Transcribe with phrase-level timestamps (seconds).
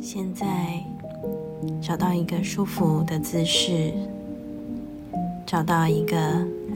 [0.00, 0.46] 现在
[1.82, 3.92] 找到一个舒服的姿势，
[5.44, 6.16] 找到一个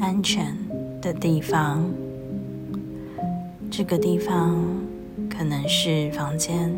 [0.01, 0.55] 安全
[1.01, 1.83] 的地方。
[3.71, 4.63] 这个地方
[5.31, 6.71] 可能是房间，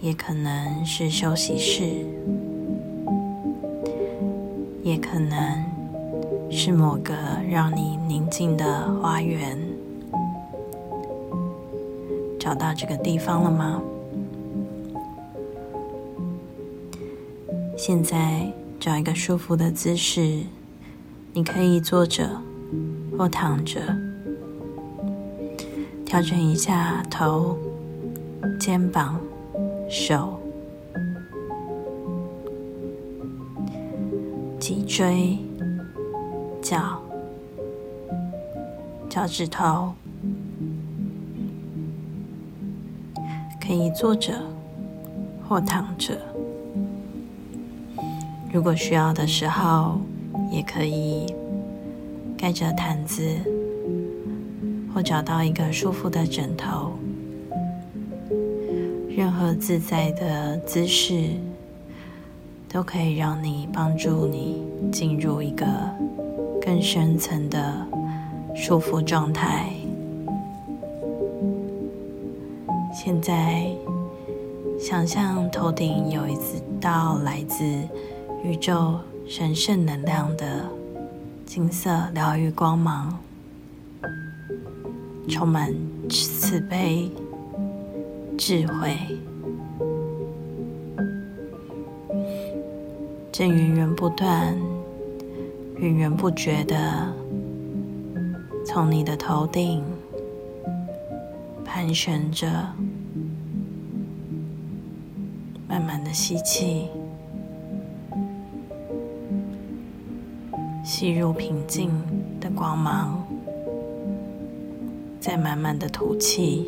[0.00, 1.82] 也可能是休息室，
[4.84, 5.64] 也可能
[6.50, 7.14] 是某个
[7.48, 9.58] 让你宁静的花园。
[12.38, 13.80] 找到这个地方了吗？
[17.76, 20.40] 现在找一个舒服的姿势，
[21.32, 22.28] 你可以坐着
[23.16, 23.80] 或躺着，
[26.04, 27.56] 调整一下头、
[28.58, 29.20] 肩膀、
[29.88, 30.38] 手、
[34.58, 35.38] 脊椎、
[36.70, 37.02] 脚、
[39.08, 39.92] 脚趾头，
[43.60, 44.40] 可以坐着
[45.48, 46.16] 或躺着。
[48.52, 49.98] 如果需要的时候，
[50.52, 51.34] 也可以
[52.38, 53.24] 盖着毯子，
[54.94, 56.92] 或找到一个舒服的枕头。
[59.08, 61.30] 任何自在的姿势，
[62.68, 64.62] 都可以让你帮助你
[64.92, 65.66] 进入一个
[66.60, 67.86] 更深层的
[68.54, 69.70] 舒服状态。
[72.92, 73.64] 现在，
[74.78, 76.36] 想象头顶有一
[76.80, 77.64] 道来自
[78.44, 80.66] 宇宙神圣能量的
[81.46, 83.18] 金色疗愈光芒，
[85.28, 85.72] 充满
[86.08, 87.10] 慈悲、
[88.36, 88.96] 智慧，
[93.32, 94.54] 正源源不断、
[95.80, 97.10] 源源不绝的
[98.66, 99.82] 从你的头顶
[101.64, 102.46] 盘旋着，
[105.66, 106.86] 慢慢的吸气。
[110.84, 111.90] 吸入平静
[112.38, 113.26] 的光芒，
[115.18, 116.66] 再慢慢的吐气，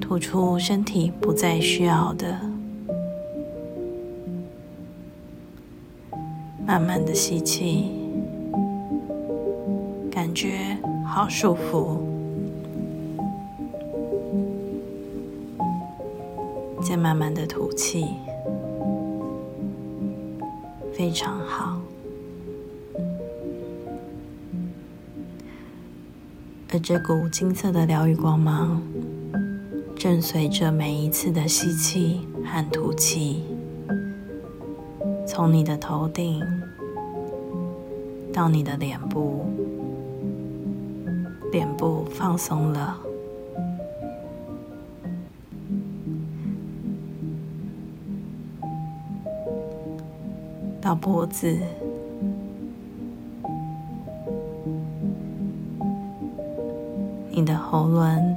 [0.00, 2.40] 吐出身体不再需要的，
[6.66, 7.92] 慢慢的吸气，
[10.10, 12.02] 感觉好舒服，
[16.82, 18.06] 再慢慢的吐气。
[20.92, 21.78] 非常好，
[26.72, 28.82] 而这股金色的疗愈光芒，
[29.94, 33.42] 正随着每一次的吸气和吐气，
[35.36, 36.42] 从你的头顶
[38.32, 39.44] 到你的脸部，
[41.52, 42.96] 脸部放松了。
[50.80, 51.54] 到脖子，
[57.30, 58.36] 你的喉咙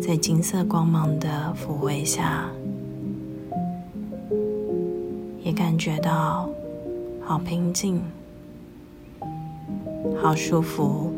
[0.00, 2.48] 在金色光芒的抚慰下，
[5.50, 6.48] 也感觉到
[7.20, 8.00] 好平静、
[10.22, 11.12] 好舒服，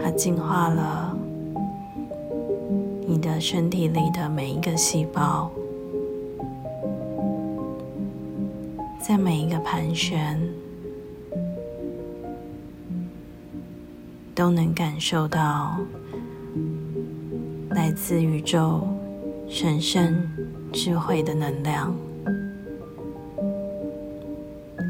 [0.00, 1.18] 它净化了
[3.08, 5.50] 你的身体里的每一个细胞。
[9.00, 10.40] 在每一个盘旋，
[14.32, 15.76] 都能感受到
[17.70, 18.86] 来自宇宙
[19.48, 20.14] 神圣
[20.72, 21.94] 智慧的能量。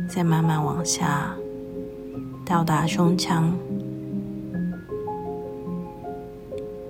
[0.08, 1.34] 再慢慢往下，
[2.44, 3.52] 到达胸腔，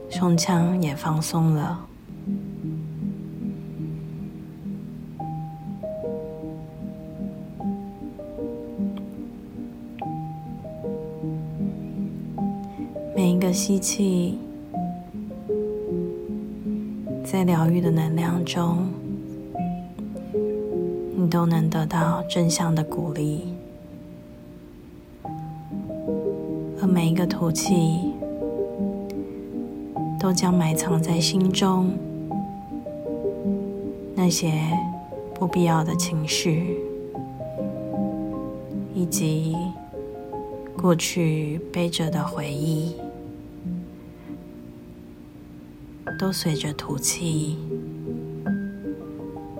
[0.08, 1.84] 胸腔也放松了。
[13.14, 14.38] 每一个吸气，
[17.30, 18.88] 在疗愈的能量中，
[21.14, 23.40] 你都能得到正向的鼓励；
[26.80, 28.14] 而每一个吐气，
[30.18, 31.90] 都将埋藏在心中
[34.14, 34.50] 那些
[35.34, 36.78] 不必要的情绪，
[38.94, 39.54] 以及
[40.80, 42.96] 过去背着的回忆。
[46.18, 47.56] 都随着吐气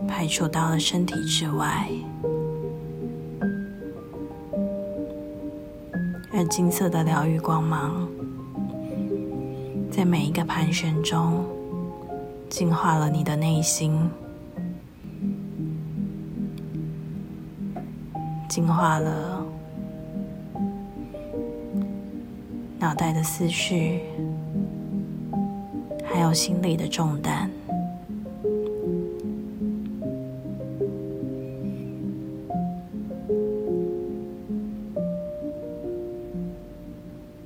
[0.09, 1.89] 排除到了身体之外，
[6.33, 8.09] 而金色的疗愈光芒，
[9.89, 11.45] 在每一个盘旋中，
[12.49, 14.11] 净化了你的内心，
[18.49, 19.47] 净化了
[22.81, 24.01] 脑袋的思绪，
[26.19, 27.49] 还有心里的重担。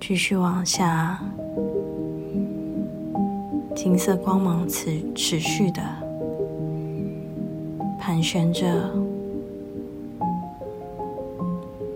[0.01, 1.21] 继续往下，
[3.75, 5.83] 金色光芒持持续的
[8.01, 8.91] 盘旋着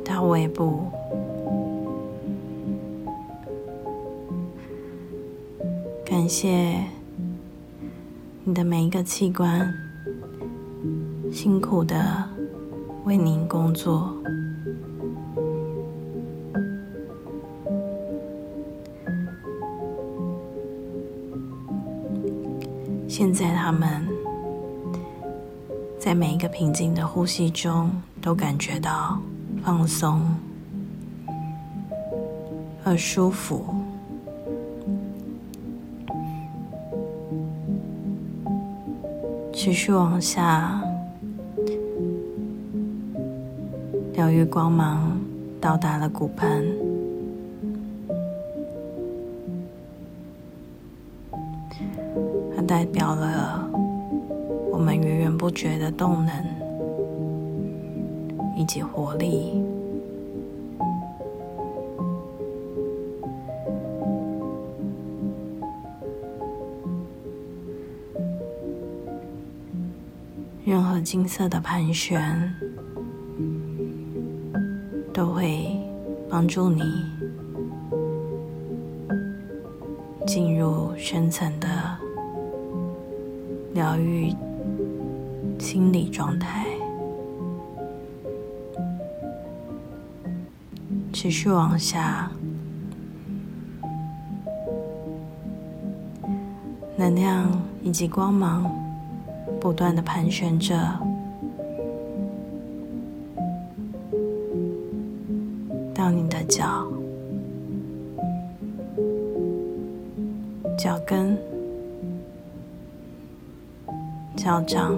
[0.04, 0.80] 到尾部，
[6.18, 6.82] 感谢
[8.42, 9.70] 你的每一个器官
[11.30, 12.26] 辛苦的
[13.04, 14.16] 为您工作。
[23.06, 24.08] 现在，他们
[25.98, 27.90] 在每一个平静的呼吸中，
[28.22, 29.20] 都感觉到
[29.62, 30.34] 放松
[32.84, 33.75] 而舒服。
[39.66, 40.80] 持续往下，
[44.12, 45.20] 疗愈光芒
[45.60, 46.64] 到达了骨盆。
[52.64, 53.68] 代表了
[54.70, 56.32] 我们源源不绝的动能
[58.56, 59.60] 以及活力，
[71.06, 72.52] 金色的盘旋
[75.14, 75.68] 都会
[76.28, 76.82] 帮助你
[80.26, 81.68] 进入深层的。
[83.72, 84.34] 疗愈
[85.60, 86.66] 心理状态，
[91.12, 92.28] 持续往下，
[96.96, 97.46] 能量
[97.84, 98.68] 以及光芒
[99.66, 100.76] 不断的盘旋着，
[105.92, 106.86] 到你的脚，
[110.78, 111.36] 脚跟。
[114.36, 114.96] 脚掌、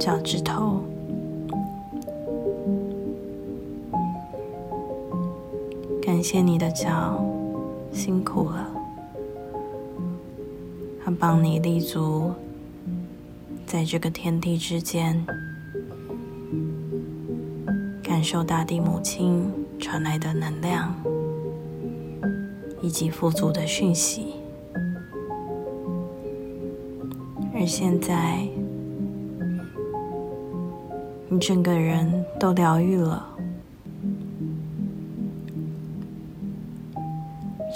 [0.00, 0.80] 脚趾头，
[6.00, 7.22] 感谢你的脚，
[7.92, 8.73] 辛苦了，
[11.04, 12.32] 它帮你立足
[13.66, 15.22] 在这个天地之间，
[18.02, 20.94] 感受大地母亲传来的能量
[22.80, 24.36] 以及富足的讯息。
[27.54, 28.48] 而现在，
[31.28, 33.28] 你整个人都疗愈了。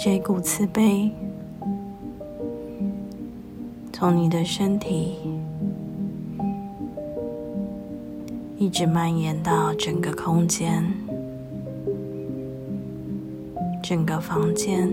[0.03, 1.11] 这股慈悲
[3.99, 5.17] 从你的身体
[8.57, 10.89] 一直蔓延到整个空间、
[13.83, 14.89] 整个房间。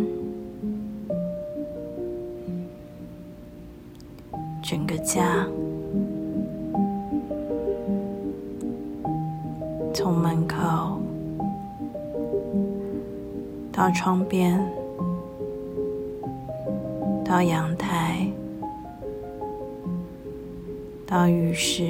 [4.61, 5.47] 整个家，
[9.95, 11.01] 从门口
[13.71, 14.61] 到窗边，
[17.25, 18.26] 到阳台，
[21.07, 21.85] 到浴室，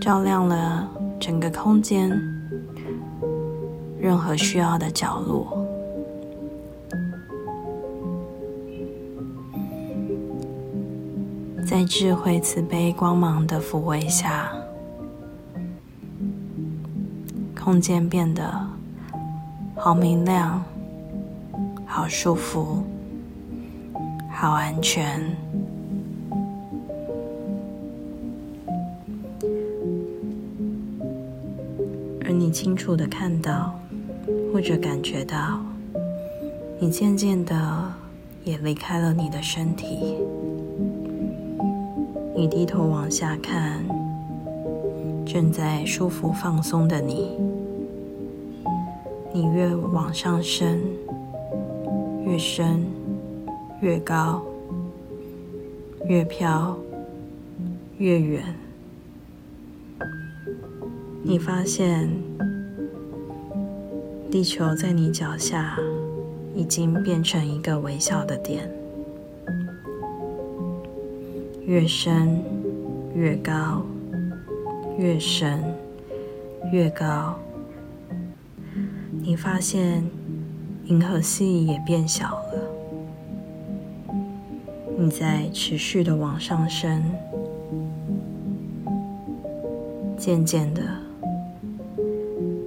[0.00, 0.88] 照亮了
[1.20, 2.10] 整个空间，
[4.00, 5.66] 任何需要的角落。
[11.66, 14.50] 在智慧、慈悲、光芒的抚慰下，
[17.54, 18.66] 空间变得
[19.74, 20.64] 好明亮、
[21.84, 22.82] 好舒服、
[24.38, 25.18] 好安全。
[32.22, 33.74] 而你清楚的看到，
[34.52, 35.58] 或者感觉到，
[36.78, 37.90] 你渐渐的
[38.44, 40.18] 也离开了你的身体。
[42.36, 43.82] 你低头往下看，
[45.24, 47.30] 正在舒服放松的你，
[49.32, 50.78] 你越往上升，
[52.26, 52.84] 越深，
[53.86, 54.42] 越高，
[56.08, 56.76] 越飘，
[57.98, 58.42] 越远。
[61.22, 62.10] 你发现
[64.28, 65.78] 地球在你脚下
[66.52, 68.68] 已经变成一个微小的点，
[71.64, 72.42] 越深，
[73.14, 73.86] 越高，
[74.98, 75.62] 越深，
[76.72, 77.38] 越高。
[79.22, 80.04] 你发现
[80.86, 82.45] 银河系也变小了，
[85.06, 87.00] 你在持续的往上升，
[90.18, 90.82] 渐渐的，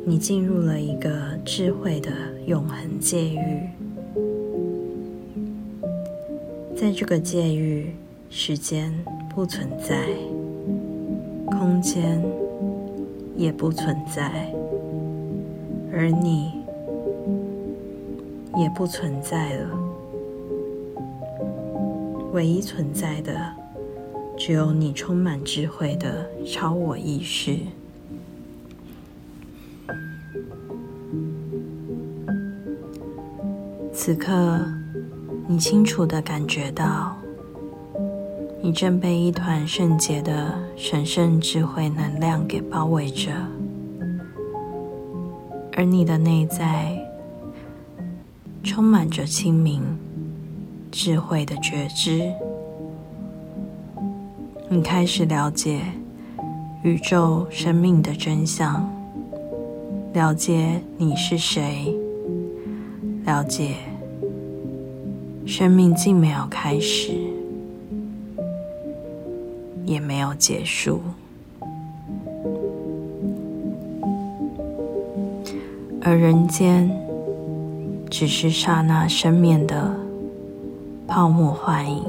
[0.06, 2.10] 你进入了一个智慧的
[2.46, 3.68] 永恒界域。
[6.78, 7.94] 在这个界域，
[8.30, 8.90] 时间
[9.30, 10.08] 不存在，
[11.48, 12.24] 空间
[13.36, 14.50] 也不存在。
[15.92, 16.54] 而你
[18.56, 19.68] 也不存在了，
[22.32, 23.34] 唯一存在的
[24.38, 27.58] 只有你充满智慧的超我意识。
[33.92, 34.66] 此刻，
[35.48, 37.18] 你清楚的感觉到，
[38.62, 43.32] 你正被一团圣洁的神圣智慧能量给包围着。
[45.74, 46.98] 而你的内在
[48.64, 49.82] 充满着清明、
[50.92, 52.32] 智慧的觉知，
[54.68, 55.82] 你开始了解
[56.84, 58.90] 宇宙生命的真相，
[60.14, 61.96] 了解你是谁，
[63.24, 63.76] 了解
[65.46, 67.14] 生命既没有开始，
[69.86, 71.00] 也没有结束。
[76.02, 76.90] 而人间
[78.10, 79.96] 只是刹那生灭的
[81.20, 82.02] 泡沫幻影、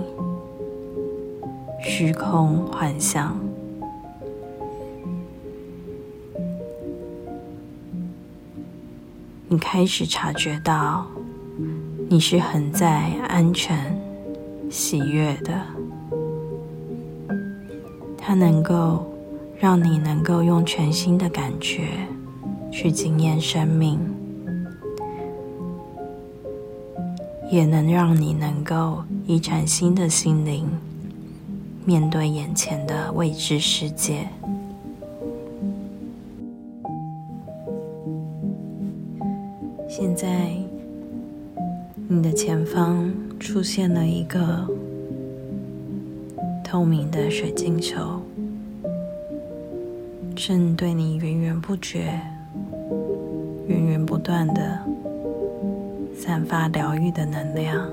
[1.83, 3.37] 虚空幻象。
[9.49, 11.05] 你开始察觉到，
[12.09, 13.77] 你是很在安全、
[14.71, 15.61] 喜悦的。
[18.17, 19.05] 它能够
[19.59, 21.89] 让你能够用全新的感觉。
[22.71, 23.99] 去经验生命，
[27.51, 30.69] 也能让你能够以崭新的心灵
[31.85, 34.29] 面对眼前的未知世界。
[39.89, 40.55] 现在，
[42.09, 44.65] 你的前方出现了一个
[46.63, 48.23] 透明的水晶球，
[50.37, 52.21] 正对你源源不绝。
[53.67, 54.81] 源源不断的
[56.23, 57.89] 散发疗愈的能量，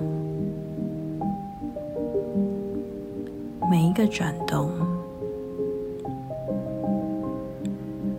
[3.72, 4.70] 每一个转动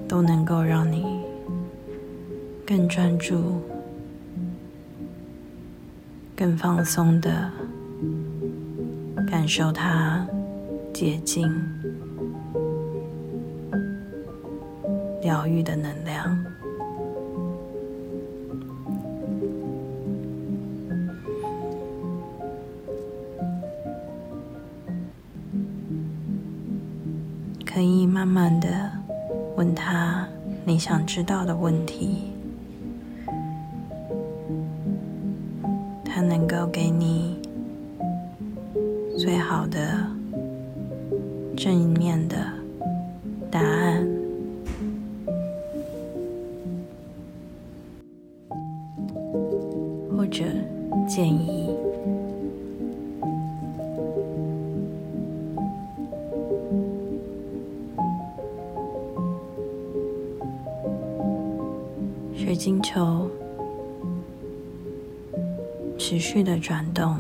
[0.08, 1.04] 都能够让你
[2.66, 3.60] 更专注、
[6.34, 7.50] 更放松的
[9.30, 10.26] 感受它
[10.94, 11.46] 洁净、
[15.20, 16.47] 疗愈的能量。
[28.28, 28.68] 慢慢的
[29.56, 30.28] 问他
[30.66, 32.30] 你想知道的问题，
[36.04, 37.38] 他能够给你
[39.16, 40.06] 最好的
[41.56, 42.37] 正面的
[43.50, 44.06] 答案，
[50.14, 50.44] 或者
[51.08, 51.57] 建议。
[66.28, 67.16] 持续的转动，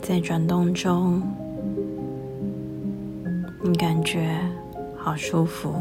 [0.00, 1.20] 在转动中，
[3.62, 4.34] 你感觉
[4.96, 5.74] 好舒服。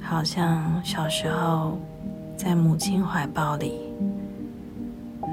[0.00, 1.78] 好像小时候
[2.38, 3.82] 在母亲怀抱里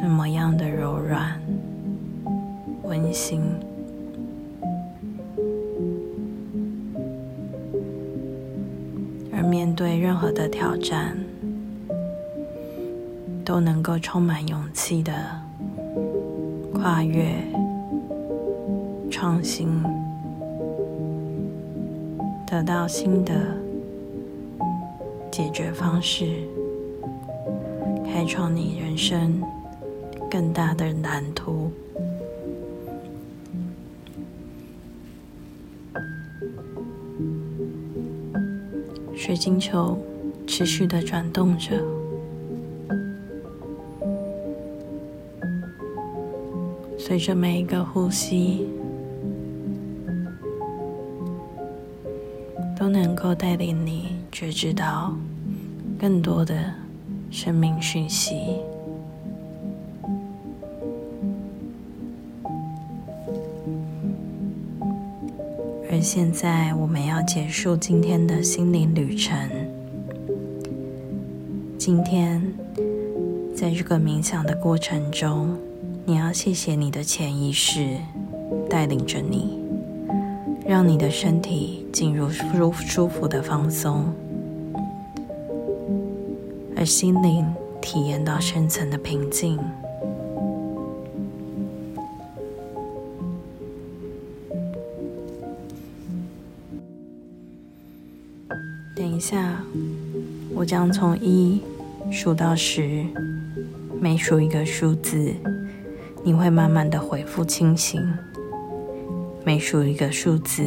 [0.08, 1.42] 那么样的柔软、
[2.84, 3.42] 温馨，
[9.34, 11.18] 而面对任何的挑战，
[13.44, 15.12] 都能够充满勇气的
[16.72, 17.34] 跨越、
[19.10, 19.68] 创新，
[22.46, 23.34] 得到新的
[25.32, 26.28] 解决方式，
[28.06, 29.42] 开创你人生
[30.36, 31.72] 更大的蓝图。
[39.16, 39.98] 水晶球
[40.46, 41.82] 持续的转动着，
[46.98, 48.68] 随着每一个呼吸，
[52.78, 55.16] 都能够带领你觉知到
[55.98, 56.74] 更多的
[57.32, 58.36] 生命讯息。
[66.06, 69.36] 现在，我们要结束今天的心灵旅程。
[71.80, 72.54] 今天，
[73.56, 75.58] 在这个冥想的过程中，
[76.06, 77.98] 你要谢谢你的潜意识
[78.70, 79.60] 带领着你，
[80.68, 84.06] 让你的身体进入舒舒服的放松，
[86.78, 89.58] 而心灵体验到深层的平静。
[99.16, 99.64] 一下，
[100.54, 101.62] 我将从一
[102.12, 103.06] 数到十，
[104.02, 105.34] 每数一个数字，
[106.22, 108.02] 你会慢慢的恢复清醒；
[109.46, 110.66] 每数一个数字，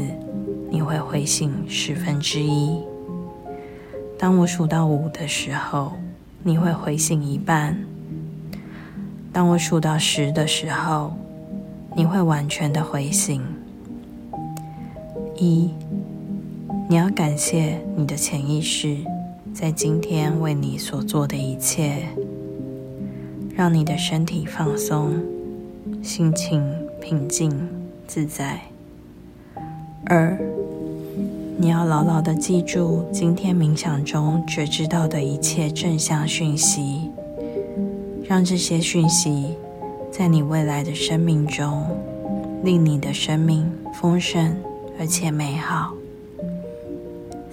[0.71, 2.81] 你会回醒十分之一。
[4.19, 5.93] 当我数到五的时候，
[6.43, 7.75] 你会回醒一半；
[9.31, 11.12] 当我数到十的时候，
[11.95, 13.43] 你会完全的回醒。
[15.37, 15.71] 一。
[16.90, 18.97] 你要感谢你的潜意识
[19.52, 22.09] 在今天为你所做的一切，
[23.54, 25.12] 让你的身体放松，
[26.02, 26.64] 心情
[26.99, 27.68] 平静
[28.07, 28.62] 自在。
[30.07, 30.38] 二，
[31.59, 37.11] 你要牢牢的记住今天冥想中觉知到的一切正向讯息，
[38.27, 39.57] 让这些讯息
[40.11, 41.85] 在你未来的生命中，
[42.64, 43.70] 令你的生命
[44.01, 44.57] 丰盛
[44.98, 45.92] 而且美好。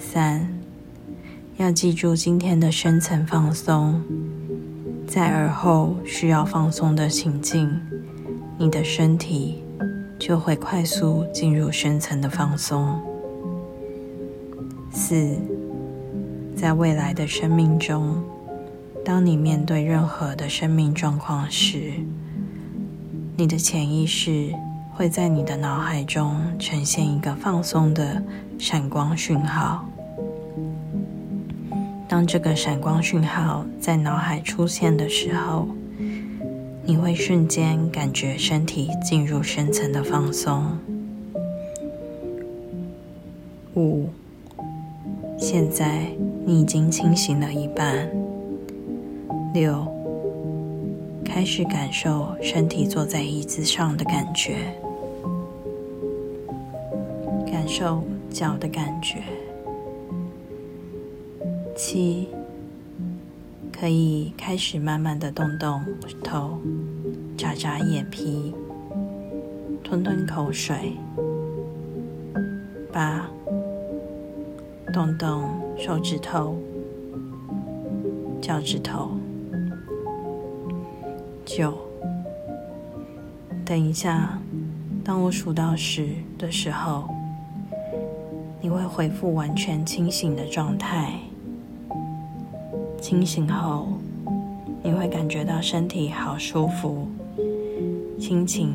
[0.05, 0.47] 三，
[1.57, 3.99] 要记住今天的深层放松，
[5.07, 7.69] 在耳后需要放松的情境，
[8.57, 9.63] 你的身体
[10.19, 13.01] 就会快速进入深层的放松。
[14.91, 15.35] 四，
[16.55, 18.23] 在未来的生命中，
[19.03, 21.91] 当你面对任何的生命状况时，
[23.35, 24.53] 你的潜意识
[24.93, 28.23] 会在你的脑海中呈现一个放松的
[28.59, 29.83] 闪光讯号。
[32.15, 35.67] 当这个闪光讯号在脑海出现的时候，
[36.85, 40.65] 你会瞬间感觉身体进入深层的放松。
[43.75, 44.07] 五，
[45.37, 46.05] 现在
[46.45, 48.09] 你已经清醒了一半。
[49.53, 49.85] 六，
[51.25, 54.55] 开始感受身体坐在椅子上的感觉，
[57.45, 59.17] 感受脚的感觉。
[61.95, 62.27] 七，
[63.71, 65.81] 可以开始慢慢的动动
[66.21, 66.59] 头，
[67.37, 68.53] 眨眨眼皮，
[69.81, 70.91] 吞吞口水。
[72.91, 73.25] 八，
[74.91, 76.57] 动动手指头、
[78.41, 79.11] 脚趾头。
[81.45, 81.77] 九，
[83.65, 84.37] 等一下，
[85.01, 87.07] 当我数到十的时候，
[88.59, 91.13] 你会恢复完全清醒的状态。
[93.07, 93.87] 清醒后，
[94.81, 97.07] 你会感觉到身体好舒服、
[98.17, 98.73] 心情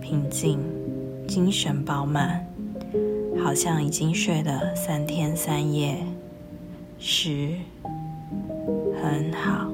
[0.00, 0.58] 平静、
[1.28, 2.42] 精神饱满，
[3.44, 5.98] 好像已经睡了三天三夜。
[6.98, 7.50] 十，
[9.02, 9.70] 很好。